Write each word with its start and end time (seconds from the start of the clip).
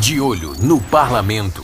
De 0.00 0.18
olho 0.18 0.54
no 0.58 0.80
parlamento. 0.80 1.62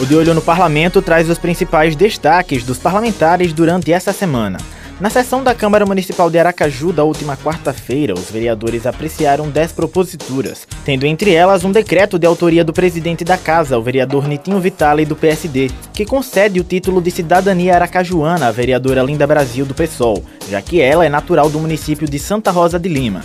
O 0.00 0.06
De 0.06 0.16
Olho 0.16 0.32
no 0.32 0.40
Parlamento 0.40 1.02
traz 1.02 1.28
os 1.28 1.36
principais 1.36 1.94
destaques 1.94 2.64
dos 2.64 2.78
parlamentares 2.78 3.52
durante 3.52 3.92
essa 3.92 4.12
semana. 4.12 4.56
Na 5.00 5.10
sessão 5.10 5.42
da 5.42 5.52
Câmara 5.52 5.84
Municipal 5.84 6.30
de 6.30 6.38
Aracaju 6.38 6.92
da 6.92 7.02
última 7.02 7.36
quarta-feira, 7.36 8.14
os 8.14 8.30
vereadores 8.30 8.86
apreciaram 8.86 9.50
10 9.50 9.72
proposituras, 9.72 10.68
tendo 10.84 11.04
entre 11.04 11.34
elas 11.34 11.64
um 11.64 11.72
decreto 11.72 12.16
de 12.16 12.28
autoria 12.28 12.62
do 12.62 12.72
presidente 12.72 13.24
da 13.24 13.36
casa, 13.36 13.76
o 13.76 13.82
vereador 13.82 14.28
Nitinho 14.28 14.60
Vitale, 14.60 15.04
do 15.04 15.16
PSD, 15.16 15.68
que 15.92 16.06
concede 16.06 16.60
o 16.60 16.64
título 16.64 17.02
de 17.02 17.10
cidadania 17.10 17.74
aracajuana 17.74 18.46
à 18.46 18.52
vereadora 18.52 19.02
Linda 19.02 19.26
Brasil, 19.26 19.66
do 19.66 19.74
PSOL, 19.74 20.24
já 20.48 20.62
que 20.62 20.80
ela 20.80 21.04
é 21.04 21.08
natural 21.08 21.50
do 21.50 21.58
município 21.58 22.08
de 22.08 22.18
Santa 22.20 22.52
Rosa 22.52 22.78
de 22.78 22.88
Lima. 22.88 23.22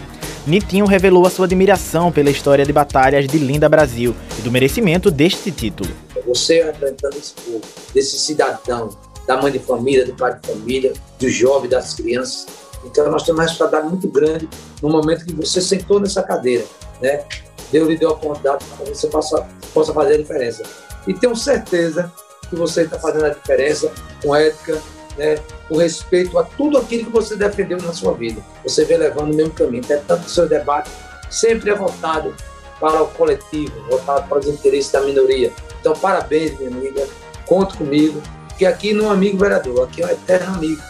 Nitinho 0.47 0.87
revelou 0.87 1.27
a 1.27 1.29
sua 1.29 1.45
admiração 1.45 2.11
pela 2.11 2.31
história 2.31 2.65
de 2.65 2.73
batalhas 2.73 3.27
de 3.27 3.37
Linda 3.37 3.69
Brasil 3.69 4.15
e 4.39 4.41
do 4.41 4.51
merecimento 4.51 5.11
deste 5.11 5.51
título. 5.51 5.91
Você 6.25 6.63
representando 6.63 7.15
esse 7.15 7.33
povo, 7.33 7.61
desse 7.93 8.17
cidadão, 8.17 8.89
da 9.29 9.37
mãe 9.37 9.51
de 9.51 9.59
família, 9.59 10.03
do 10.07 10.15
pai 10.15 10.39
de 10.39 10.47
família, 10.47 10.91
do 11.19 11.29
jovem, 11.29 11.69
das 11.69 11.93
crianças. 11.93 12.47
Então 12.83 13.11
nós 13.11 13.21
temos 13.21 13.39
uma 13.39 13.47
responsabilidade 13.47 13.87
muito 13.87 14.07
grande 14.07 14.49
no 14.81 14.89
momento 14.89 15.23
que 15.23 15.35
você 15.35 15.61
sentou 15.61 15.99
nessa 15.99 16.23
cadeira, 16.23 16.65
né? 16.99 17.23
Deus 17.71 17.87
lhe 17.87 17.95
deu 17.95 18.09
a 18.09 18.13
oportunidade 18.13 18.65
para 18.65 18.85
que 18.85 18.95
você 18.95 19.07
possa, 19.07 19.47
possa 19.71 19.93
fazer 19.93 20.15
a 20.15 20.17
diferença. 20.17 20.63
E 21.05 21.13
tenho 21.13 21.35
certeza 21.35 22.11
que 22.49 22.55
você 22.55 22.81
está 22.81 22.97
fazendo 22.97 23.25
a 23.25 23.29
diferença 23.29 23.91
com 24.23 24.35
ética, 24.35 24.81
né, 25.15 25.37
com 25.67 25.77
respeito 25.77 26.39
a 26.39 26.43
tudo 26.43 26.79
aquilo 26.79 27.05
que 27.05 27.11
você 27.11 27.35
defendeu 27.35 27.79
na 27.83 27.93
sua 27.93 28.13
vida. 28.13 28.41
Você 28.63 28.83
vem 28.83 28.97
levando 28.97 29.31
o 29.31 29.35
mesmo 29.35 29.53
caminho. 29.53 29.83
Até 29.83 29.97
tanto 29.97 30.25
o 30.25 30.29
seu 30.29 30.49
debate 30.49 30.89
sempre 31.29 31.69
é 31.69 31.75
voltado 31.75 32.33
para 32.79 33.03
o 33.03 33.07
coletivo, 33.09 33.79
voltado 33.87 34.27
para 34.27 34.39
os 34.39 34.47
interesses 34.47 34.91
da 34.91 35.01
minoria. 35.01 35.53
Então, 35.79 35.93
parabéns, 35.93 36.57
minha 36.57 36.71
amiga. 36.71 37.07
Conte 37.45 37.77
comigo. 37.77 38.19
Porque 38.59 38.65
aqui 38.65 38.91
não 38.91 39.09
é 39.09 39.13
amigo 39.13 39.37
vereador, 39.37 39.87
aqui 39.87 40.01
é 40.01 40.05
um 40.05 40.09
eterno 40.09 40.55
amigo. 40.55 40.81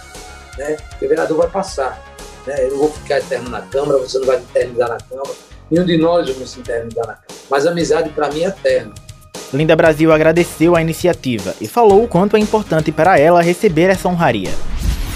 Né? 0.57 0.75
Porque 0.89 1.05
o 1.05 1.09
vereador 1.09 1.37
vai 1.37 1.47
passar. 1.49 2.03
Né? 2.47 2.65
Eu 2.65 2.71
não 2.71 2.77
vou 2.79 2.91
ficar 2.91 3.19
eterno 3.19 3.47
na 3.47 3.61
Câmara, 3.61 3.99
você 3.99 4.17
não 4.17 4.25
vai 4.25 4.37
eternizar 4.37 4.89
na 4.89 4.97
Câmara. 4.97 5.29
Nenhum 5.69 5.85
de 5.85 5.95
nós 5.95 6.27
vamos 6.27 6.49
se 6.49 6.61
eternizar 6.61 7.05
na 7.05 7.13
Câmara. 7.13 7.43
Mas 7.47 7.67
a 7.67 7.69
amizade 7.69 8.09
para 8.09 8.31
mim 8.31 8.41
é 8.41 8.47
eterna. 8.47 8.91
Linda 9.53 9.75
Brasil 9.75 10.11
agradeceu 10.11 10.75
a 10.75 10.81
iniciativa 10.81 11.53
e 11.61 11.67
falou 11.67 12.03
o 12.03 12.07
quanto 12.07 12.35
é 12.35 12.39
importante 12.39 12.91
para 12.91 13.19
ela 13.19 13.39
receber 13.39 13.91
essa 13.91 14.09
honraria. 14.09 14.49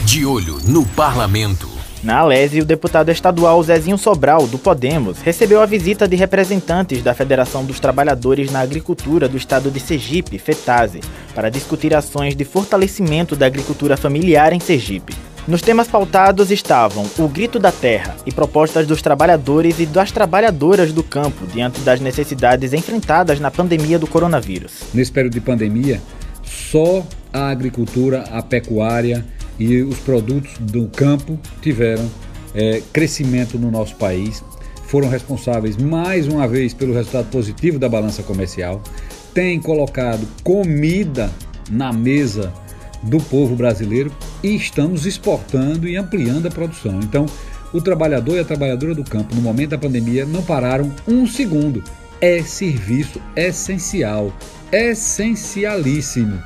De 0.05 0.23
olho 0.23 0.59
no 0.67 0.85
parlamento. 0.85 1.72
Na 2.03 2.17
Alese, 2.17 2.59
o 2.59 2.65
deputado 2.65 3.09
estadual 3.11 3.63
Zezinho 3.63 3.97
Sobral, 3.97 4.45
do 4.45 4.57
Podemos, 4.57 5.21
recebeu 5.21 5.61
a 5.61 5.65
visita 5.65 6.05
de 6.05 6.17
representantes 6.17 7.01
da 7.01 7.13
Federação 7.13 7.63
dos 7.63 7.79
Trabalhadores 7.79 8.51
na 8.51 8.59
Agricultura 8.59 9.29
do 9.29 9.37
Estado 9.37 9.71
de 9.71 9.79
Sergipe, 9.79 10.37
FETASE, 10.37 10.99
para 11.33 11.49
discutir 11.49 11.95
ações 11.95 12.35
de 12.35 12.43
fortalecimento 12.43 13.37
da 13.37 13.45
agricultura 13.45 13.95
familiar 13.95 14.51
em 14.51 14.59
Sergipe. 14.59 15.15
Nos 15.47 15.61
temas 15.61 15.87
pautados 15.87 16.51
estavam 16.51 17.05
o 17.17 17.27
grito 17.29 17.57
da 17.57 17.71
terra 17.71 18.17
e 18.25 18.33
propostas 18.33 18.85
dos 18.85 19.01
trabalhadores 19.01 19.79
e 19.79 19.85
das 19.85 20.11
trabalhadoras 20.11 20.91
do 20.91 21.03
campo 21.03 21.47
diante 21.47 21.79
das 21.81 22.01
necessidades 22.01 22.73
enfrentadas 22.73 23.39
na 23.39 23.49
pandemia 23.49 23.97
do 23.97 24.07
coronavírus. 24.07 24.73
Nesse 24.93 25.11
período 25.11 25.35
de 25.35 25.41
pandemia, 25.41 26.01
só 26.43 27.01
a 27.31 27.49
agricultura, 27.49 28.25
a 28.29 28.41
pecuária 28.41 29.23
e 29.59 29.81
os 29.81 29.97
produtos 29.99 30.57
do 30.59 30.87
campo 30.87 31.39
tiveram 31.61 32.09
é, 32.55 32.81
crescimento 32.91 33.57
no 33.57 33.71
nosso 33.71 33.95
país, 33.95 34.43
foram 34.85 35.09
responsáveis 35.09 35.77
mais 35.77 36.27
uma 36.27 36.47
vez 36.47 36.73
pelo 36.73 36.93
resultado 36.93 37.29
positivo 37.29 37.79
da 37.79 37.89
balança 37.89 38.21
comercial, 38.21 38.81
têm 39.33 39.59
colocado 39.59 40.27
comida 40.43 41.31
na 41.69 41.91
mesa 41.91 42.53
do 43.01 43.17
povo 43.17 43.55
brasileiro 43.55 44.11
e 44.41 44.55
estamos 44.55 45.05
exportando 45.05 45.87
e 45.87 45.95
ampliando 45.95 46.47
a 46.47 46.51
produção. 46.51 46.99
Então, 47.01 47.25
o 47.73 47.81
trabalhador 47.81 48.35
e 48.35 48.39
a 48.39 48.45
trabalhadora 48.45 48.93
do 48.93 49.03
campo, 49.03 49.35
no 49.35 49.41
momento 49.41 49.71
da 49.71 49.77
pandemia, 49.77 50.25
não 50.25 50.43
pararam 50.43 50.91
um 51.07 51.25
segundo. 51.25 51.83
É 52.21 52.41
serviço 52.41 53.19
essencial, 53.35 54.31
essencialíssimo. 54.71 56.41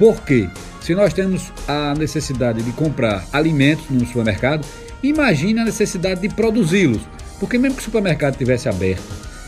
Por 0.00 0.22
quê? 0.22 0.48
Se 0.80 0.94
nós 0.94 1.12
temos 1.12 1.52
a 1.68 1.92
necessidade 1.92 2.62
de 2.62 2.72
comprar 2.72 3.28
alimentos 3.34 3.84
no 3.90 4.06
supermercado, 4.06 4.66
imagine 5.02 5.60
a 5.60 5.64
necessidade 5.66 6.22
de 6.22 6.30
produzi-los. 6.30 7.02
Porque 7.38 7.58
mesmo 7.58 7.76
que 7.76 7.82
o 7.82 7.84
supermercado 7.84 8.32
estivesse 8.32 8.66
aberto, 8.66 9.04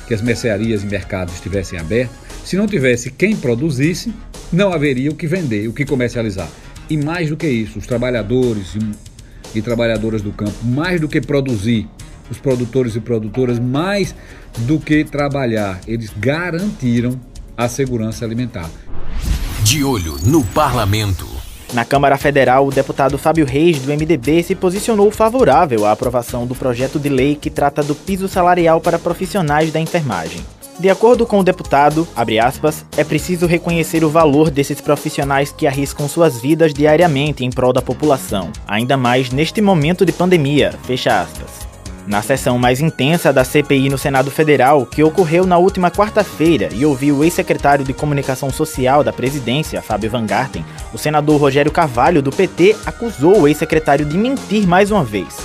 que 0.07 0.13
as 0.13 0.21
mercearias 0.21 0.83
e 0.83 0.87
mercados 0.87 1.33
estivessem 1.37 1.79
abertos, 1.79 2.15
se 2.45 2.55
não 2.55 2.67
tivesse 2.67 3.11
quem 3.11 3.35
produzisse, 3.35 4.13
não 4.53 4.75
haveria 4.75 5.11
o 5.11 5.15
que 5.15 5.27
vender, 5.27 5.69
o 5.69 5.73
que 5.73 5.87
comercializar. 5.87 6.51
E 6.91 6.99
mais 6.99 7.31
do 7.31 7.37
que 7.39 7.49
isso, 7.49 7.79
os 7.79 7.87
trabalhadores 7.87 8.75
e, 8.75 9.59
e 9.59 9.63
trabalhadoras 9.63 10.21
do 10.21 10.33
campo, 10.33 10.63
mais 10.67 11.01
do 11.01 11.09
que 11.09 11.23
produzir, 11.23 11.89
os 12.31 12.37
produtores 12.37 12.95
e 12.95 13.01
produtoras, 13.01 13.59
mais 13.59 14.15
do 14.59 14.79
que 14.79 15.03
trabalhar, 15.03 15.81
eles 15.89 16.13
garantiram 16.15 17.19
a 17.57 17.69
segurança 17.69 18.27
alimentar. 18.27 18.69
De 19.65 19.85
olho 19.85 20.17
no 20.25 20.45
parlamento. 20.45 21.27
Na 21.73 21.85
Câmara 21.85 22.19
Federal, 22.19 22.67
o 22.67 22.73
deputado 22.73 23.17
Fábio 23.17 23.47
Reis, 23.47 23.79
do 23.79 23.93
MDB, 23.93 24.43
se 24.43 24.55
posicionou 24.57 25.11
favorável 25.11 25.87
à 25.87 25.93
aprovação 25.93 26.47
do 26.47 26.55
projeto 26.55 26.99
de 26.99 27.09
lei 27.09 27.37
que 27.37 27.49
trata 27.49 27.83
do 27.83 27.95
piso 27.95 28.27
salarial 28.27 28.81
para 28.81 28.99
profissionais 28.99 29.73
da 29.73 29.79
enfermagem. 29.79 30.41
De 30.81 30.91
acordo 30.91 31.25
com 31.25 31.39
o 31.39 31.45
deputado, 31.45 32.09
aspas, 32.43 32.85
é 32.97 33.05
preciso 33.05 33.47
reconhecer 33.47 34.05
o 34.05 34.11
valor 34.11 34.51
desses 34.51 34.81
profissionais 34.81 35.53
que 35.53 35.67
arriscam 35.67 36.09
suas 36.09 36.41
vidas 36.41 36.75
diariamente 36.75 37.45
em 37.45 37.51
prol 37.51 37.73
da 37.73 37.81
população, 37.81 38.51
ainda 38.67 38.97
mais 38.97 39.31
neste 39.31 39.63
momento 39.63 40.05
de 40.05 40.13
pandemia, 40.13 40.75
fecha 40.85 41.21
aspas. 41.21 41.52
Na 42.07 42.21
sessão 42.21 42.59
mais 42.59 42.81
intensa 42.81 43.33
da 43.33 43.45
CPI 43.45 43.89
no 43.89 43.97
Senado 43.97 44.31
Federal, 44.31 44.85
que 44.85 45.05
ocorreu 45.05 45.47
na 45.47 45.57
última 45.57 45.89
quarta-feira 45.89 46.69
e 46.73 46.85
ouviu 46.85 47.19
o 47.19 47.25
ex-secretário 47.25 47.85
de 47.85 47.93
Comunicação 47.93 48.51
Social 48.51 49.05
da 49.05 49.13
presidência, 49.13 49.81
Fábio 49.81 50.11
Van 50.11 50.27
Garten, 50.27 50.65
o 50.93 50.99
senador 50.99 51.41
Rogério 51.41 51.71
Carvalho, 51.71 52.21
do 52.21 52.33
PT, 52.33 52.75
acusou 52.85 53.43
o 53.43 53.49
ex-secretário 53.49 54.05
de 54.05 54.19
mentir 54.19 54.67
mais 54.67 54.91
uma 54.91 55.05
vez. 55.05 55.39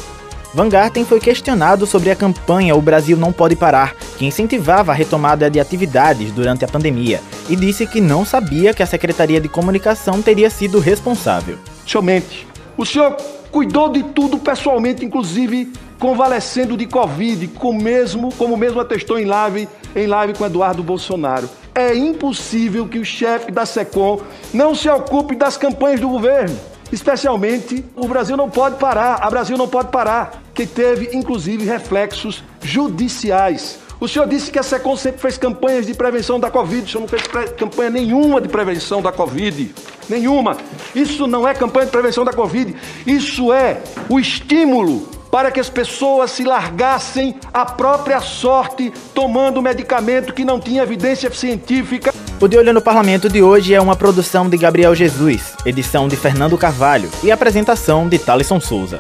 Van 0.52 0.68
Garten 0.68 1.06
foi 1.06 1.20
questionado 1.20 1.86
sobre 1.86 2.10
a 2.10 2.16
campanha 2.16 2.76
O 2.76 2.82
Brasil 2.82 3.16
Não 3.18 3.32
Pode 3.32 3.56
Parar, 3.56 3.94
que 4.18 4.26
incentivava 4.26 4.92
a 4.92 4.96
retomada 4.96 5.52
de 5.52 5.60
atividades 5.60 6.32
durante 6.32 6.66
a 6.66 6.68
pandemia, 6.68 7.22
e 7.48 7.56
disse 7.56 7.86
que 7.86 8.02
não 8.02 8.26
sabia 8.26 8.74
que 8.74 8.82
a 8.82 8.88
Secretaria 8.88 9.40
de 9.40 9.48
Comunicação 9.48 10.24
teria 10.24 10.50
sido 10.50 10.80
responsável. 10.80 11.60
Somente. 11.86 12.48
O 12.76 12.84
senhor 12.84 13.16
cuidou 13.52 13.90
de 13.90 14.02
tudo 14.04 14.40
pessoalmente, 14.40 15.06
inclusive 15.06 15.72
convalescendo 16.00 16.78
de 16.78 16.86
Covid, 16.86 17.48
como 17.50 17.82
mesmo, 17.82 18.34
como 18.34 18.56
mesmo 18.56 18.80
atestou 18.80 19.20
em 19.20 19.26
live, 19.26 19.68
em 19.96 20.08
live 20.08 20.34
com 20.34 20.46
Eduardo 20.46 20.84
Bolsonaro. 20.84 21.50
É 21.74 21.96
impossível 21.96 22.88
que 22.88 23.00
o 23.00 23.06
chefe 23.06 23.52
da 23.52 23.66
SECOM 23.66 24.20
não 24.54 24.74
se 24.74 24.90
ocupe 24.90 25.36
das 25.36 25.58
campanhas 25.58 26.00
do 26.00 26.10
governo. 26.10 26.58
Especialmente, 26.92 27.84
o 27.96 28.08
Brasil 28.08 28.38
não 28.38 28.50
pode 28.50 28.78
parar, 28.78 29.16
a 29.22 29.30
Brasil 29.30 29.58
não 29.58 29.68
pode 29.68 29.90
parar, 29.90 30.42
que 30.54 30.66
teve 30.66 31.10
inclusive 31.14 31.66
reflexos 31.66 32.44
judiciais. 32.62 33.80
O 34.00 34.08
senhor 34.08 34.28
disse 34.28 34.52
que 34.52 34.60
a 34.60 34.64
SECOM 34.64 34.96
sempre 34.96 35.20
fez 35.20 35.38
campanhas 35.38 35.86
de 35.86 35.94
prevenção 35.94 36.40
da 36.40 36.52
Covid, 36.52 36.84
o 36.84 36.88
senhor 36.88 37.02
não 37.02 37.08
fez 37.08 37.24
campanha 37.58 37.90
nenhuma 37.90 38.40
de 38.40 38.48
prevenção 38.48 39.02
da 39.02 39.12
Covid. 39.12 39.74
Nenhuma. 40.08 40.56
Isso 40.96 41.28
não 41.28 41.48
é 41.48 41.54
campanha 41.54 41.88
de 41.88 41.92
prevenção 41.92 42.24
da 42.24 42.32
Covid, 42.32 42.76
isso 43.06 43.52
é 43.52 43.82
o 44.08 44.20
estímulo 44.20 45.17
para 45.32 45.52
que 45.52 45.60
as 45.60 45.70
pessoas 45.70 46.32
se 46.32 46.44
largassem 46.44 47.36
à 47.54 47.66
própria 47.66 48.20
sorte 48.22 48.92
tomando 49.14 49.62
medicamento 49.62 50.34
que 50.34 50.46
não 50.46 50.60
tinha 50.60 50.84
evidência 50.84 51.32
científica. 51.32 52.14
O 52.40 52.48
De 52.48 52.58
Olho 52.58 52.74
no 52.74 52.82
Parlamento 52.82 53.30
de 53.30 53.42
hoje 53.42 53.74
é 53.74 53.82
uma 53.82 53.96
produção 53.96 54.50
de 54.50 54.58
Gabriel 54.58 54.94
Jesus, 54.94 55.54
edição 55.66 56.08
de 56.08 56.16
Fernando 56.16 56.58
Carvalho 56.58 57.10
e 57.24 57.32
apresentação 57.32 58.08
de 58.08 58.20
Thaleson 58.20 58.60
Souza. 58.60 59.00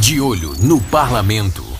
De 0.00 0.20
Olho 0.20 0.54
no 0.60 0.80
Parlamento. 0.80 1.75